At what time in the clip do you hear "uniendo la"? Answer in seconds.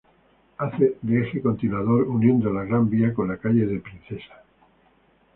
2.07-2.63